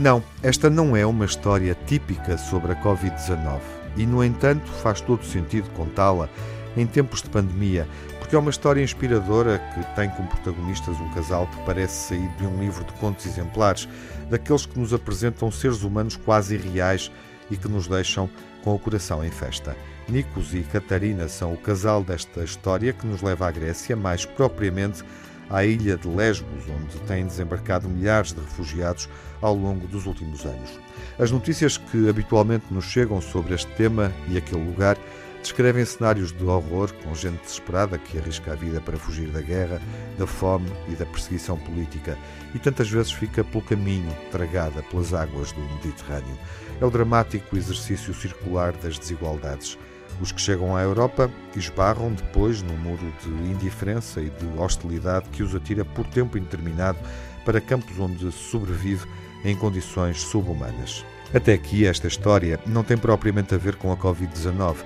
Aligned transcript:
Não, 0.00 0.22
esta 0.42 0.70
não 0.70 0.96
é 0.96 1.04
uma 1.04 1.26
história 1.26 1.76
típica 1.86 2.38
sobre 2.38 2.72
a 2.72 2.82
Covid-19 2.82 3.60
e, 3.98 4.06
no 4.06 4.24
entanto, 4.24 4.66
faz 4.82 5.02
todo 5.02 5.22
sentido 5.22 5.68
contá-la 5.70 6.26
em 6.74 6.86
tempos 6.86 7.20
de 7.20 7.28
pandemia, 7.28 7.86
porque 8.18 8.34
é 8.34 8.38
uma 8.38 8.50
história 8.50 8.82
inspiradora 8.82 9.58
que 9.74 9.94
tem 9.94 10.08
como 10.08 10.28
protagonistas 10.28 10.98
um 10.98 11.10
casal 11.12 11.46
que 11.48 11.66
parece 11.66 12.08
sair 12.08 12.28
de 12.38 12.46
um 12.46 12.58
livro 12.58 12.82
de 12.82 12.92
contos 12.94 13.26
exemplares, 13.26 13.86
daqueles 14.30 14.64
que 14.64 14.78
nos 14.78 14.94
apresentam 14.94 15.50
seres 15.50 15.82
humanos 15.82 16.16
quase 16.16 16.56
reais 16.56 17.12
e 17.50 17.56
que 17.56 17.68
nos 17.68 17.86
deixam 17.86 18.30
com 18.64 18.74
o 18.74 18.78
coração 18.78 19.22
em 19.22 19.30
festa. 19.30 19.76
Nicos 20.08 20.54
e 20.54 20.62
Catarina 20.62 21.28
são 21.28 21.52
o 21.52 21.58
casal 21.58 22.02
desta 22.02 22.42
história 22.42 22.92
que 22.92 23.06
nos 23.06 23.20
leva 23.20 23.46
à 23.46 23.50
Grécia, 23.50 23.94
mais 23.94 24.24
propriamente 24.24 25.04
à 25.50 25.64
ilha 25.64 25.96
de 25.96 26.08
Lesbos, 26.08 26.64
onde 26.68 26.96
têm 27.06 27.26
desembarcado 27.26 27.88
milhares 27.88 28.32
de 28.32 28.40
refugiados 28.40 29.08
ao 29.42 29.54
longo 29.54 29.86
dos 29.88 30.06
últimos 30.06 30.46
anos. 30.46 30.78
As 31.18 31.30
notícias 31.30 31.76
que 31.76 32.08
habitualmente 32.08 32.66
nos 32.70 32.84
chegam 32.84 33.20
sobre 33.20 33.54
este 33.54 33.70
tema 33.74 34.12
e 34.28 34.38
aquele 34.38 34.64
lugar 34.64 34.96
descrevem 35.42 35.84
cenários 35.84 36.32
de 36.32 36.44
horror 36.44 36.92
com 37.02 37.14
gente 37.14 37.40
desesperada 37.42 37.98
que 37.98 38.18
arrisca 38.18 38.52
a 38.52 38.54
vida 38.54 38.80
para 38.80 38.96
fugir 38.96 39.28
da 39.28 39.40
guerra, 39.40 39.80
da 40.18 40.26
fome 40.26 40.70
e 40.88 40.94
da 40.94 41.06
perseguição 41.06 41.58
política 41.58 42.16
e 42.54 42.58
tantas 42.58 42.90
vezes 42.90 43.12
fica 43.12 43.42
pelo 43.42 43.64
caminho, 43.64 44.14
tragada 44.30 44.82
pelas 44.84 45.14
águas 45.14 45.52
do 45.52 45.60
Mediterrâneo. 45.60 46.38
É 46.80 46.84
o 46.84 46.90
dramático 46.90 47.56
exercício 47.56 48.14
circular 48.14 48.72
das 48.72 48.98
desigualdades. 48.98 49.78
Os 50.20 50.32
que 50.32 50.40
chegam 50.40 50.76
à 50.76 50.82
Europa 50.82 51.30
esbarram 51.56 52.12
depois 52.12 52.62
num 52.62 52.76
muro 52.76 53.12
de 53.22 53.30
indiferença 53.50 54.20
e 54.20 54.28
de 54.28 54.46
hostilidade 54.58 55.28
que 55.30 55.42
os 55.42 55.54
atira 55.54 55.84
por 55.84 56.06
tempo 56.06 56.36
indeterminado 56.36 56.98
para 57.44 57.60
campos 57.60 57.98
onde 57.98 58.30
sobrevive 58.30 59.06
em 59.44 59.56
condições 59.56 60.20
subhumanas. 60.20 61.04
Até 61.32 61.54
aqui, 61.54 61.86
esta 61.86 62.06
história 62.06 62.60
não 62.66 62.84
tem 62.84 62.98
propriamente 62.98 63.54
a 63.54 63.58
ver 63.58 63.76
com 63.76 63.90
a 63.92 63.96
Covid-19, 63.96 64.76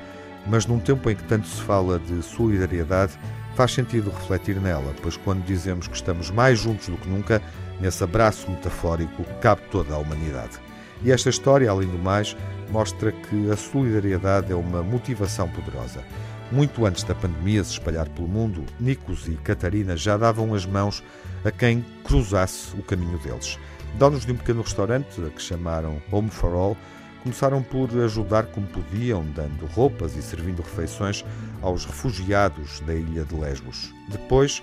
mas 0.47 0.67
num 0.67 0.79
tempo 0.79 1.11
em 1.11 1.17
que 1.17 1.25
tanto 1.25 1.49
se 1.49 1.61
fala 1.63 1.99
de 1.99 2.23
solidariedade, 2.23 3.19
faz 3.57 3.73
sentido 3.73 4.11
refletir 4.11 4.61
nela, 4.61 4.95
pois 5.03 5.17
quando 5.17 5.45
dizemos 5.45 5.89
que 5.89 5.97
estamos 5.97 6.31
mais 6.31 6.59
juntos 6.59 6.89
do 6.89 6.97
que 6.97 7.09
nunca, 7.09 7.43
nesse 7.81 8.05
abraço 8.05 8.51
metafórico 8.51 9.25
cabe 9.41 9.63
toda 9.71 9.95
a 9.95 9.99
humanidade. 9.99 10.61
E 11.03 11.11
esta 11.11 11.31
história, 11.31 11.71
além 11.71 11.89
do 11.89 11.99
mais, 11.99 12.37
mostra 12.71 13.13
que 13.13 13.51
a 13.51 13.57
solidariedade 13.57 14.53
é 14.53 14.55
uma 14.55 14.83
motivação 14.83 15.49
poderosa. 15.49 16.03
Muito 16.53 16.87
antes 16.87 17.03
da 17.05 17.15
pandemia 17.15 17.65
se 17.65 17.73
espalhar 17.73 18.09
pelo 18.11 18.29
mundo, 18.29 18.65
Nikos 18.79 19.27
e 19.27 19.33
Catarina 19.33 19.97
já 19.97 20.17
davam 20.17 20.55
as 20.55 20.65
mãos 20.65 21.03
a 21.45 21.51
quem 21.51 21.85
cruzasse 22.05 22.77
o 22.77 22.83
caminho 22.83 23.19
deles. 23.19 23.59
Donos 23.99 24.27
de 24.27 24.33
um 24.33 24.37
pequeno 24.37 24.63
restaurante, 24.63 25.21
a 25.25 25.31
que 25.31 25.41
chamaram 25.41 26.01
Home 26.11 26.31
for 26.31 26.53
All, 26.55 26.77
começaram 27.23 27.63
por 27.63 27.89
ajudar 28.03 28.45
como 28.47 28.67
podiam, 28.67 29.25
dando 29.35 29.67
roupas 29.67 30.15
e 30.15 30.23
servindo 30.23 30.61
refeições 30.61 31.25
aos 31.63 31.87
refugiados 31.87 32.81
da 32.81 32.95
ilha 32.95 33.25
de 33.25 33.35
Lesbos. 33.35 33.95
Depois, 34.11 34.63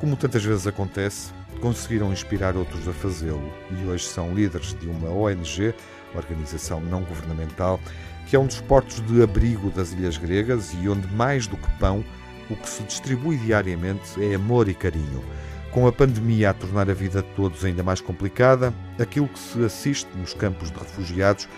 como 0.00 0.16
tantas 0.16 0.44
vezes 0.44 0.66
acontece, 0.66 1.32
conseguiram 1.60 2.12
inspirar 2.12 2.56
outros 2.56 2.86
a 2.86 2.92
fazê-lo 2.92 3.52
e 3.70 3.86
hoje 3.86 4.04
são 4.04 4.34
líderes 4.34 4.74
de 4.78 4.88
uma 4.88 5.10
ONG, 5.10 5.74
organização 6.14 6.80
não 6.80 7.02
governamental, 7.02 7.80
que 8.26 8.36
é 8.36 8.38
um 8.38 8.46
dos 8.46 8.60
portos 8.60 9.00
de 9.00 9.22
abrigo 9.22 9.70
das 9.70 9.92
ilhas 9.92 10.16
gregas 10.16 10.74
e 10.80 10.88
onde, 10.88 11.06
mais 11.08 11.46
do 11.46 11.56
que 11.56 11.70
pão, 11.78 12.04
o 12.50 12.56
que 12.56 12.68
se 12.68 12.82
distribui 12.82 13.36
diariamente 13.36 14.22
é 14.22 14.34
amor 14.34 14.68
e 14.68 14.74
carinho. 14.74 15.24
Com 15.70 15.86
a 15.86 15.92
pandemia 15.92 16.50
a 16.50 16.54
tornar 16.54 16.88
a 16.88 16.94
vida 16.94 17.22
de 17.22 17.28
todos 17.30 17.64
ainda 17.64 17.82
mais 17.82 18.00
complicada, 18.00 18.72
aquilo 18.98 19.28
que 19.28 19.38
se 19.38 19.62
assiste 19.64 20.08
nos 20.16 20.32
campos 20.32 20.70
de 20.70 20.78
refugiados 20.78 21.48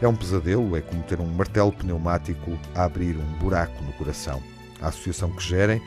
é 0.00 0.08
um 0.08 0.14
pesadelo, 0.14 0.76
é 0.76 0.80
como 0.80 1.02
ter 1.02 1.20
um 1.20 1.26
martelo 1.26 1.72
pneumático 1.72 2.58
a 2.74 2.84
abrir 2.84 3.16
um 3.16 3.38
buraco 3.38 3.82
no 3.82 3.92
coração. 3.94 4.42
A 4.80 4.88
associação 4.88 5.30
que 5.30 5.42
gerem 5.42 5.82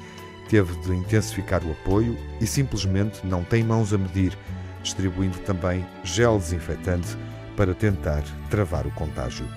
teve 0.50 0.76
de 0.82 0.96
intensificar 0.96 1.64
o 1.64 1.72
apoio 1.72 2.18
e 2.40 2.48
simplesmente 2.48 3.26
não 3.26 3.44
tem 3.44 3.64
mãos 3.64 3.94
a 3.94 3.98
medir, 3.98 4.38
distribuindo 4.82 5.38
também 5.40 5.86
gel 6.04 6.38
desinfetante 6.38 7.18
para 7.56 7.74
tentar 7.74 8.24
travar 8.50 8.86
o 8.86 8.92
contágio. 8.92 9.48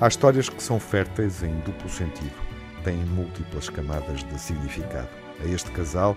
Há 0.00 0.08
histórias 0.08 0.48
que 0.48 0.62
são 0.62 0.80
férteis 0.80 1.42
em 1.42 1.58
duplo 1.60 1.88
sentido, 1.88 2.34
têm 2.82 2.96
múltiplas 2.96 3.68
camadas 3.68 4.24
de 4.24 4.40
significado. 4.40 5.08
A 5.42 5.46
este 5.46 5.70
casal, 5.70 6.16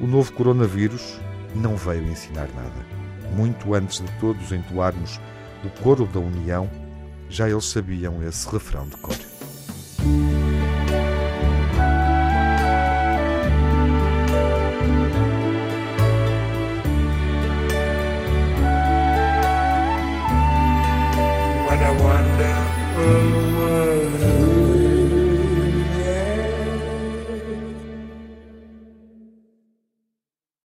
o 0.00 0.06
novo 0.06 0.32
coronavírus 0.32 1.20
não 1.54 1.76
veio 1.76 2.06
ensinar 2.06 2.48
nada. 2.54 2.86
Muito 3.34 3.74
antes 3.74 4.00
de 4.00 4.10
todos 4.18 4.52
entoarmos 4.52 5.20
o 5.64 5.70
coro 5.82 6.06
da 6.06 6.20
união, 6.20 6.70
já 7.28 7.48
eles 7.48 7.66
sabiam 7.66 8.22
esse 8.26 8.48
refrão 8.48 8.88
de 8.88 8.96
cor. 8.96 9.16
wonderful 21.94 23.58
world. 23.58 24.57